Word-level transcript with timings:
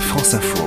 France 0.00 0.34
Info. 0.34 0.64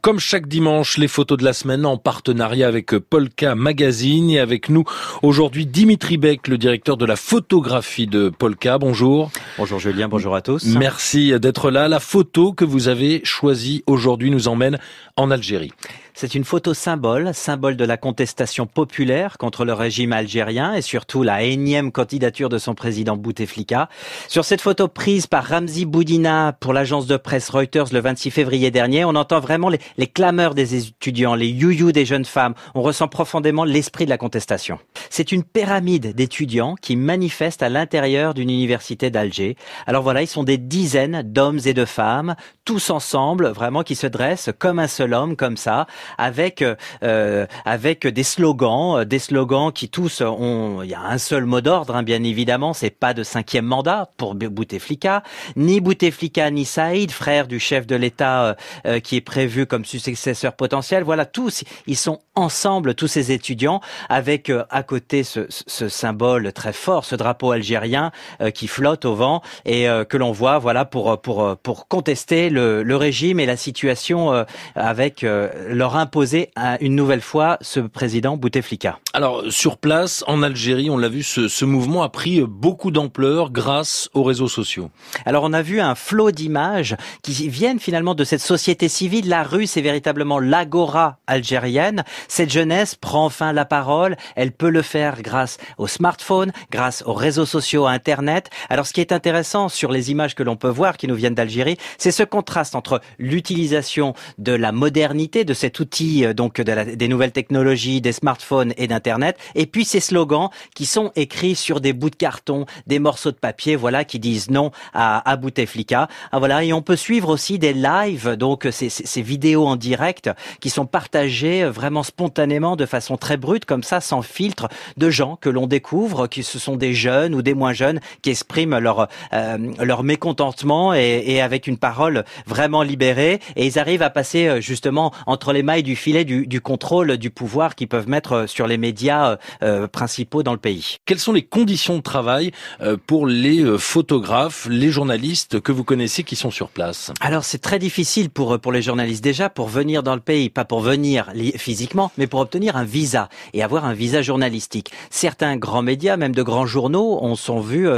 Comme 0.00 0.18
chaque 0.18 0.48
dimanche, 0.48 0.98
les 0.98 1.06
photos 1.06 1.38
de 1.38 1.44
la 1.44 1.52
semaine 1.52 1.86
en 1.86 1.96
partenariat 1.96 2.66
avec 2.66 2.90
Polka 2.98 3.54
Magazine 3.54 4.30
et 4.30 4.40
avec 4.40 4.68
nous 4.68 4.82
aujourd'hui 5.22 5.64
Dimitri 5.64 6.16
Beck, 6.16 6.48
le 6.48 6.58
directeur 6.58 6.96
de 6.96 7.06
la 7.06 7.14
photographie 7.14 8.08
de 8.08 8.28
Polka. 8.28 8.78
Bonjour. 8.78 9.30
Bonjour 9.58 9.78
Julien, 9.78 10.08
bonjour 10.08 10.34
à 10.34 10.42
tous. 10.42 10.64
Merci 10.64 11.38
d'être 11.38 11.70
là. 11.70 11.86
La 11.86 12.00
photo 12.00 12.52
que 12.52 12.64
vous 12.64 12.88
avez 12.88 13.20
choisie 13.24 13.84
aujourd'hui 13.86 14.32
nous 14.32 14.48
emmène 14.48 14.78
en 15.16 15.30
Algérie. 15.30 15.72
C'est 16.14 16.34
une 16.34 16.44
photo 16.44 16.74
symbole, 16.74 17.32
symbole 17.32 17.76
de 17.76 17.84
la 17.84 17.96
contestation 17.96 18.66
populaire 18.66 19.38
contre 19.38 19.64
le 19.64 19.72
régime 19.72 20.12
algérien 20.12 20.74
et 20.74 20.82
surtout 20.82 21.22
la 21.22 21.42
énième 21.42 21.90
candidature 21.90 22.48
de 22.48 22.58
son 22.58 22.74
président 22.74 23.16
Bouteflika. 23.16 23.88
Sur 24.28 24.44
cette 24.44 24.60
photo 24.60 24.88
prise 24.88 25.26
par 25.26 25.44
Ramzi 25.44 25.86
Boudina 25.86 26.52
pour 26.60 26.74
l'agence 26.74 27.06
de 27.06 27.16
presse 27.16 27.48
Reuters 27.48 27.92
le 27.92 28.00
26 28.00 28.30
février 28.30 28.70
dernier, 28.70 29.04
on 29.04 29.14
entend 29.14 29.40
vraiment 29.40 29.70
les, 29.70 29.80
les 29.96 30.06
clameurs 30.06 30.54
des 30.54 30.86
étudiants, 30.86 31.34
les 31.34 31.48
you 31.48 31.92
des 31.92 32.04
jeunes 32.04 32.26
femmes. 32.26 32.54
On 32.74 32.82
ressent 32.82 33.08
profondément 33.08 33.64
l'esprit 33.64 34.04
de 34.04 34.10
la 34.10 34.18
contestation. 34.18 34.78
C'est 35.08 35.32
une 35.32 35.44
pyramide 35.44 36.14
d'étudiants 36.14 36.76
qui 36.80 36.96
manifestent 36.96 37.62
à 37.62 37.68
l'intérieur 37.68 38.34
d'une 38.34 38.50
université 38.50 39.10
d'Alger. 39.10 39.56
Alors 39.86 40.02
voilà, 40.02 40.22
ils 40.22 40.28
sont 40.28 40.44
des 40.44 40.58
dizaines 40.58 41.22
d'hommes 41.22 41.60
et 41.64 41.74
de 41.74 41.84
femmes, 41.84 42.34
tous 42.64 42.90
ensemble, 42.90 43.48
vraiment 43.48 43.82
qui 43.82 43.94
se 43.94 44.06
dressent 44.06 44.50
comme 44.58 44.78
un 44.78 44.86
seul 44.86 45.14
homme, 45.14 45.36
comme 45.36 45.56
ça, 45.56 45.86
avec 46.16 46.64
euh, 47.02 47.46
avec 47.64 48.06
des 48.06 48.22
slogans, 48.22 49.00
euh, 49.00 49.04
des 49.04 49.18
slogans 49.18 49.72
qui 49.72 49.88
tous 49.88 50.20
ont. 50.20 50.82
Il 50.82 50.90
y 50.90 50.94
a 50.94 51.00
un 51.00 51.18
seul 51.18 51.44
mot 51.44 51.60
d'ordre, 51.60 51.96
hein, 51.96 52.02
bien 52.02 52.22
évidemment, 52.22 52.72
c'est 52.72 52.90
pas 52.90 53.14
de 53.14 53.22
cinquième 53.22 53.64
mandat 53.64 54.10
pour 54.16 54.34
Bouteflika, 54.34 55.22
ni 55.56 55.80
Bouteflika 55.80 56.50
ni 56.50 56.64
Saïd, 56.64 57.10
frère 57.10 57.48
du 57.48 57.58
chef 57.58 57.86
de 57.86 57.96
l'État 57.96 58.56
euh, 58.86 59.00
qui 59.00 59.16
est 59.16 59.20
prévu 59.20 59.66
comme 59.66 59.84
successeur 59.84 60.54
potentiel. 60.54 61.02
Voilà, 61.02 61.26
tous 61.26 61.64
ils 61.86 61.96
sont 61.96 62.20
ensemble, 62.34 62.94
tous 62.94 63.08
ces 63.08 63.32
étudiants, 63.32 63.80
avec 64.08 64.50
à 64.70 64.82
côté 64.82 65.24
ce, 65.24 65.46
ce, 65.48 65.88
symbole 65.88 66.52
très 66.52 66.72
fort, 66.72 67.04
ce 67.04 67.16
drapeau 67.16 67.50
algérien 67.50 68.12
qui 68.54 68.68
flotte 68.68 69.04
au 69.04 69.14
vent 69.14 69.42
et 69.64 69.86
que 70.08 70.16
l'on 70.16 70.32
voit, 70.32 70.58
voilà, 70.58 70.84
pour 70.84 71.20
pour 71.20 71.56
pour 71.58 71.88
contester 71.88 72.51
le, 72.52 72.82
le 72.82 72.96
régime 72.96 73.40
et 73.40 73.46
la 73.46 73.56
situation 73.56 74.44
avec 74.74 75.22
leur 75.22 75.96
imposer 75.96 76.50
une 76.80 76.94
nouvelle 76.94 77.20
fois 77.20 77.58
ce 77.60 77.80
président 77.80 78.36
Bouteflika. 78.36 78.98
Alors 79.14 79.44
sur 79.50 79.78
place, 79.78 80.24
en 80.26 80.42
Algérie, 80.42 80.90
on 80.90 80.96
l'a 80.96 81.08
vu, 81.08 81.22
ce, 81.22 81.48
ce, 81.48 81.64
mouvement 81.64 82.02
a 82.02 82.08
pris 82.08 82.42
beaucoup 82.42 82.90
d'ampleur 82.90 83.50
grâce 83.50 84.08
aux 84.14 84.22
réseaux 84.22 84.48
sociaux. 84.48 84.90
Alors 85.26 85.44
on 85.44 85.52
a 85.52 85.62
vu 85.62 85.80
un 85.80 85.94
flot 85.94 86.30
d'images 86.30 86.96
qui 87.22 87.48
viennent 87.48 87.78
finalement 87.78 88.14
de 88.14 88.24
cette 88.24 88.40
société 88.40 88.88
civile. 88.88 89.28
La 89.28 89.42
rue, 89.42 89.66
c'est 89.66 89.80
véritablement 89.80 90.38
l'agora 90.38 91.18
algérienne. 91.26 92.04
Cette 92.28 92.50
jeunesse 92.50 92.94
prend 92.94 93.24
enfin 93.24 93.52
la 93.52 93.64
parole. 93.64 94.16
Elle 94.36 94.52
peut 94.52 94.70
le 94.70 94.82
faire 94.82 95.22
grâce 95.22 95.58
au 95.78 95.86
smartphone, 95.86 96.52
grâce 96.70 97.02
aux 97.06 97.14
réseaux 97.14 97.46
sociaux, 97.46 97.86
à 97.86 97.92
Internet. 97.92 98.50
Alors 98.68 98.86
ce 98.86 98.92
qui 98.92 99.00
est 99.00 99.12
intéressant 99.12 99.68
sur 99.68 99.92
les 99.92 100.10
images 100.10 100.34
que 100.34 100.42
l'on 100.42 100.56
peut 100.56 100.68
voir 100.68 100.96
qui 100.96 101.08
nous 101.08 101.14
viennent 101.14 101.34
d'Algérie, 101.34 101.76
c'est 101.98 102.12
ce 102.12 102.22
contraste 102.42 102.74
entre 102.74 103.00
l'utilisation 103.20 104.14
de 104.38 104.50
la 104.50 104.72
modernité, 104.72 105.44
de 105.44 105.54
cet 105.54 105.78
outil 105.78 106.24
euh, 106.24 106.34
donc 106.34 106.60
des 106.60 107.06
nouvelles 107.06 107.30
technologies, 107.30 108.00
des 108.00 108.10
smartphones 108.10 108.72
et 108.76 108.88
d'Internet, 108.88 109.36
et 109.54 109.66
puis 109.66 109.84
ces 109.84 110.00
slogans 110.00 110.48
qui 110.74 110.84
sont 110.84 111.12
écrits 111.14 111.54
sur 111.54 111.80
des 111.80 111.92
bouts 111.92 112.10
de 112.10 112.16
carton, 112.16 112.66
des 112.88 112.98
morceaux 112.98 113.30
de 113.30 113.36
papier, 113.36 113.76
voilà, 113.76 114.04
qui 114.04 114.18
disent 114.18 114.50
non 114.50 114.72
à, 114.92 115.30
à 115.30 115.36
Bouteflika. 115.36 116.08
Ah, 116.32 116.40
voilà, 116.40 116.64
et 116.64 116.72
on 116.72 116.82
peut 116.82 116.96
suivre 116.96 117.28
aussi 117.28 117.60
des 117.60 117.74
lives, 117.74 118.30
donc 118.30 118.66
ces, 118.72 118.88
ces, 118.88 119.22
vidéos 119.22 119.64
en 119.64 119.76
direct 119.76 120.28
qui 120.60 120.68
sont 120.68 120.86
partagées 120.86 121.64
vraiment 121.64 122.02
spontanément, 122.02 122.74
de 122.74 122.86
façon 122.86 123.16
très 123.16 123.36
brute, 123.36 123.66
comme 123.66 123.84
ça, 123.84 124.00
sans 124.00 124.22
filtre, 124.22 124.68
de 124.96 125.10
gens 125.10 125.36
que 125.36 125.48
l'on 125.48 125.68
découvre, 125.68 126.26
qui 126.26 126.42
ce 126.42 126.58
sont 126.58 126.74
des 126.76 126.92
jeunes 126.92 127.36
ou 127.36 127.42
des 127.42 127.54
moins 127.54 127.72
jeunes, 127.72 128.00
qui 128.20 128.30
expriment 128.30 128.78
leur 128.78 129.06
euh, 129.32 129.58
leur 129.78 130.02
mécontentement 130.02 130.92
et, 130.92 131.22
et 131.26 131.40
avec 131.40 131.68
une 131.68 131.78
parole 131.78 132.24
vraiment 132.46 132.82
libérée, 132.82 133.40
et 133.56 133.66
ils 133.66 133.78
arrivent 133.78 134.02
à 134.02 134.10
passer 134.10 134.46
euh, 134.46 134.60
justement 134.60 135.12
entre 135.26 135.52
les 135.52 135.62
mailles 135.62 135.82
du 135.82 135.96
filet 135.96 136.24
du, 136.24 136.46
du 136.46 136.60
contrôle 136.60 137.16
du 137.16 137.30
pouvoir 137.30 137.74
qu'ils 137.74 137.88
peuvent 137.88 138.08
mettre 138.08 138.32
euh, 138.32 138.46
sur 138.46 138.66
les 138.66 138.78
médias 138.78 139.38
euh, 139.62 139.86
principaux 139.86 140.42
dans 140.42 140.52
le 140.52 140.58
pays. 140.58 140.96
Quelles 141.06 141.18
sont 141.18 141.32
les 141.32 141.42
conditions 141.42 141.96
de 141.96 142.02
travail 142.02 142.52
euh, 142.80 142.96
pour 143.06 143.26
les 143.26 143.64
photographes, 143.78 144.66
les 144.70 144.90
journalistes 144.90 145.60
que 145.60 145.72
vous 145.72 145.84
connaissez 145.84 146.22
qui 146.22 146.36
sont 146.36 146.50
sur 146.50 146.68
place? 146.68 147.12
Alors 147.20 147.44
c'est 147.44 147.58
très 147.58 147.78
difficile 147.78 148.30
pour 148.30 148.58
pour 148.60 148.72
les 148.72 148.82
journalistes 148.82 149.24
déjà 149.24 149.48
pour 149.48 149.68
venir 149.68 150.02
dans 150.02 150.14
le 150.14 150.20
pays, 150.20 150.50
pas 150.50 150.64
pour 150.64 150.80
venir 150.80 151.32
physiquement, 151.56 152.10
mais 152.18 152.26
pour 152.26 152.40
obtenir 152.40 152.76
un 152.76 152.84
visa 152.84 153.28
et 153.52 153.62
avoir 153.62 153.84
un 153.84 153.94
visa 153.94 154.22
journalistique. 154.22 154.90
Certains 155.10 155.56
grands 155.56 155.82
médias, 155.82 156.16
même 156.16 156.34
de 156.34 156.42
grands 156.42 156.66
journaux, 156.66 157.18
ont 157.22 157.36
sont 157.36 157.60
vus 157.60 157.88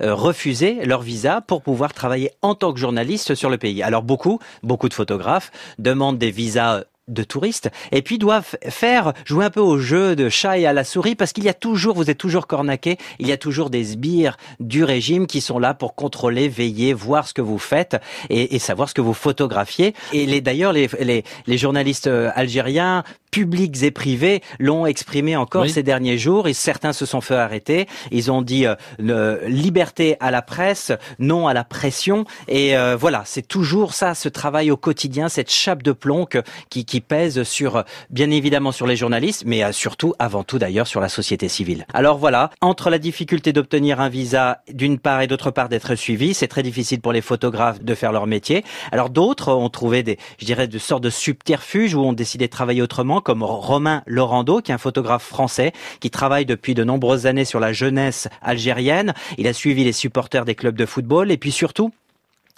refuser 0.00 0.84
leur 0.84 1.02
visa 1.02 1.40
pour 1.40 1.62
pouvoir 1.62 1.92
travailler 1.94 2.30
en 2.42 2.54
tant 2.54 2.72
que 2.72 2.78
journaliste 2.78 3.34
sur 3.34 3.50
le 3.50 3.58
pays. 3.58 3.79
Alors 3.82 4.02
beaucoup, 4.02 4.38
beaucoup 4.62 4.88
de 4.88 4.94
photographes 4.94 5.50
demandent 5.78 6.18
des 6.18 6.30
visas 6.30 6.82
de 7.10 7.22
touristes 7.22 7.70
et 7.92 8.02
puis 8.02 8.18
doivent 8.18 8.56
faire 8.68 9.12
jouer 9.24 9.44
un 9.44 9.50
peu 9.50 9.60
au 9.60 9.78
jeu 9.78 10.16
de 10.16 10.28
chat 10.28 10.58
et 10.58 10.66
à 10.66 10.72
la 10.72 10.84
souris 10.84 11.14
parce 11.14 11.32
qu'il 11.32 11.44
y 11.44 11.48
a 11.48 11.54
toujours 11.54 11.96
vous 11.96 12.08
êtes 12.08 12.18
toujours 12.18 12.46
cornaqué 12.46 12.98
il 13.18 13.26
y 13.26 13.32
a 13.32 13.36
toujours 13.36 13.68
des 13.68 13.84
sbires 13.84 14.36
du 14.60 14.84
régime 14.84 15.26
qui 15.26 15.40
sont 15.40 15.58
là 15.58 15.74
pour 15.74 15.94
contrôler 15.94 16.48
veiller 16.48 16.92
voir 16.92 17.26
ce 17.26 17.34
que 17.34 17.42
vous 17.42 17.58
faites 17.58 18.00
et, 18.28 18.58
savoir 18.60 18.88
ce 18.88 18.94
que 18.94 19.00
vous 19.00 19.14
photographiez. 19.14 19.94
Et 20.12 20.26
les 20.26 20.40
d'ailleurs 20.40 20.72
les 20.72 21.24
journalistes 21.46 22.06
euh, 22.06 22.30
algériens 22.34 23.04
publics 23.30 23.82
et 23.82 23.90
privés 23.90 24.42
l'ont 24.58 24.86
exprimé 24.86 25.36
encore 25.36 25.68
ces 25.68 25.82
derniers 25.82 26.18
jours 26.18 26.48
et 26.48 26.52
certains 26.52 26.92
se 26.92 27.06
sont 27.06 27.20
fait 27.20 27.36
arrêter 27.36 27.86
ils 28.10 28.30
ont 28.30 28.42
dit 28.42 28.66
euh, 28.66 29.48
liberté 29.48 30.16
à 30.20 30.30
la 30.30 30.42
presse 30.42 30.92
non 31.18 31.46
à 31.46 31.54
la 31.54 31.64
pression 31.64 32.24
et 32.48 32.76
euh, 32.76 32.96
voilà 32.96 33.22
c'est 33.24 33.46
toujours 33.46 33.94
ça 33.94 34.14
ce 34.14 34.28
travail 34.28 34.70
au 34.70 34.76
quotidien 34.76 35.28
cette 35.28 35.50
chape 35.50 35.82
de 35.82 35.92
plomb 35.92 36.26
que, 36.26 36.42
qui, 36.68 36.84
qui 36.84 37.00
pèse 37.00 37.42
sur, 37.42 37.84
bien 38.10 38.30
évidemment, 38.30 38.72
sur 38.72 38.86
les 38.86 38.96
journalistes, 38.96 39.44
mais 39.46 39.62
euh, 39.64 39.72
surtout, 39.72 40.14
avant 40.18 40.44
tout 40.44 40.58
d'ailleurs, 40.58 40.86
sur 40.86 41.00
la 41.00 41.08
société 41.08 41.48
civile. 41.48 41.86
Alors 41.92 42.18
voilà, 42.18 42.50
entre 42.60 42.90
la 42.90 42.98
difficulté 42.98 43.52
d'obtenir 43.52 44.00
un 44.00 44.08
visa 44.08 44.62
d'une 44.72 44.98
part 44.98 45.20
et 45.20 45.26
d'autre 45.26 45.50
part 45.50 45.68
d'être 45.68 45.94
suivi, 45.94 46.34
c'est 46.34 46.48
très 46.48 46.62
difficile 46.62 47.00
pour 47.00 47.12
les 47.12 47.20
photographes 47.20 47.82
de 47.82 47.94
faire 47.94 48.12
leur 48.12 48.26
métier. 48.26 48.64
Alors 48.92 49.10
d'autres 49.10 49.52
ont 49.52 49.68
trouvé 49.68 50.02
des, 50.02 50.18
je 50.38 50.46
dirais, 50.46 50.68
de 50.68 50.78
sortes 50.78 51.02
de 51.02 51.10
subterfuges 51.10 51.94
où 51.94 52.00
ont 52.00 52.12
décidé 52.12 52.46
de 52.46 52.50
travailler 52.50 52.82
autrement, 52.82 53.19
comme 53.20 53.42
Romain 53.42 54.02
Laurando, 54.06 54.60
qui 54.60 54.70
est 54.70 54.74
un 54.74 54.78
photographe 54.78 55.24
français, 55.24 55.72
qui 56.00 56.10
travaille 56.10 56.46
depuis 56.46 56.74
de 56.74 56.84
nombreuses 56.84 57.26
années 57.26 57.44
sur 57.44 57.60
la 57.60 57.72
jeunesse 57.72 58.28
algérienne. 58.42 59.14
Il 59.38 59.46
a 59.46 59.52
suivi 59.52 59.84
les 59.84 59.92
supporters 59.92 60.44
des 60.44 60.54
clubs 60.54 60.76
de 60.76 60.86
football 60.86 61.30
et 61.30 61.36
puis 61.36 61.52
surtout, 61.52 61.92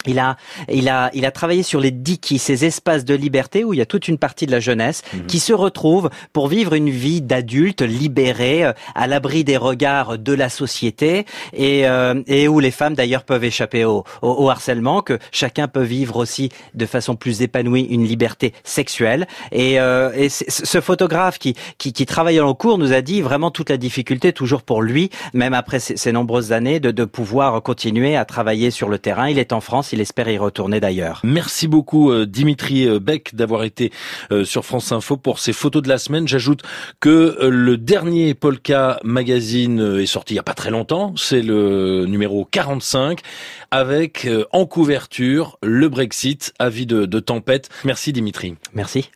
il 0.05 0.19
a, 0.19 0.37
il 0.69 0.89
a, 0.89 1.09
il 1.13 1.25
a 1.25 1.31
travaillé 1.31 1.63
sur 1.63 1.79
les 1.79 1.91
dikis, 1.91 2.39
ces 2.39 2.65
espaces 2.65 3.05
de 3.05 3.13
liberté 3.13 3.63
où 3.63 3.73
il 3.73 3.77
y 3.77 3.81
a 3.81 3.85
toute 3.85 4.07
une 4.07 4.17
partie 4.17 4.45
de 4.45 4.51
la 4.51 4.59
jeunesse 4.59 5.01
mhm. 5.13 5.27
qui 5.27 5.39
se 5.39 5.53
retrouve 5.53 6.09
pour 6.33 6.47
vivre 6.47 6.73
une 6.73 6.89
vie 6.89 7.21
d'adulte 7.21 7.81
libéré, 7.81 8.65
euh, 8.65 8.73
à 8.95 9.07
l'abri 9.07 9.43
des 9.43 9.57
regards 9.57 10.17
de 10.17 10.33
la 10.33 10.49
société 10.49 11.25
et, 11.53 11.87
euh, 11.87 12.21
et 12.27 12.47
où 12.47 12.59
les 12.59 12.71
femmes 12.71 12.95
d'ailleurs 12.95 13.23
peuvent 13.23 13.43
échapper 13.43 13.85
au, 13.85 14.03
au, 14.21 14.49
harcèlement, 14.49 15.01
que 15.01 15.19
chacun 15.31 15.67
peut 15.67 15.83
vivre 15.83 16.17
aussi 16.17 16.49
de 16.73 16.85
façon 16.85 17.15
plus 17.15 17.41
épanouie 17.41 17.83
une 17.83 18.05
liberté 18.05 18.53
sexuelle. 18.63 19.27
Et, 19.51 19.79
euh, 19.79 20.11
et 20.15 20.29
ce 20.29 20.81
photographe 20.81 21.39
qui, 21.39 21.55
qui, 21.77 21.93
qui 21.93 22.05
travaille 22.05 22.39
en 22.39 22.53
cours 22.53 22.77
nous 22.77 22.93
a 22.93 23.01
dit 23.01 23.21
vraiment 23.21 23.51
toute 23.51 23.69
la 23.69 23.77
difficulté 23.77 24.33
toujours 24.33 24.63
pour 24.63 24.81
lui, 24.81 25.09
même 25.33 25.53
après 25.53 25.79
ces, 25.79 25.97
ces 25.97 26.11
nombreuses 26.11 26.51
années, 26.51 26.79
de, 26.79 26.91
de 26.91 27.05
pouvoir 27.05 27.61
continuer 27.61 28.15
à 28.15 28.25
travailler 28.25 28.71
sur 28.71 28.89
le 28.89 28.99
terrain. 28.99 29.29
Il 29.29 29.39
est 29.39 29.53
en 29.53 29.61
France 29.61 29.92
il 29.93 30.01
espère 30.01 30.27
y 30.29 30.37
retourner 30.37 30.79
d'ailleurs. 30.79 31.21
Merci 31.23 31.67
beaucoup 31.67 32.11
euh, 32.11 32.25
Dimitri 32.25 32.87
euh, 32.87 32.99
Beck 32.99 33.35
d'avoir 33.35 33.63
été 33.63 33.91
euh, 34.31 34.43
sur 34.43 34.65
France 34.65 34.91
Info 34.91 35.17
pour 35.17 35.39
ces 35.39 35.53
photos 35.53 35.81
de 35.81 35.89
la 35.89 35.97
semaine. 35.97 36.27
J'ajoute 36.27 36.63
que 36.99 37.37
le 37.41 37.77
dernier 37.77 38.33
Polka 38.33 38.99
Magazine 39.03 39.99
est 39.99 40.05
sorti 40.05 40.33
il 40.33 40.35
n'y 40.35 40.39
a 40.39 40.43
pas 40.43 40.55
très 40.55 40.71
longtemps. 40.71 41.13
C'est 41.15 41.41
le 41.41 42.05
numéro 42.07 42.45
45 42.45 43.19
avec 43.69 44.27
en 44.51 44.65
couverture 44.65 45.57
le 45.61 45.89
Brexit, 45.89 46.53
avis 46.57 46.85
de, 46.85 47.05
de 47.05 47.19
tempête. 47.19 47.69
Merci 47.83 48.13
Dimitri. 48.13 48.55
Merci. 48.73 49.11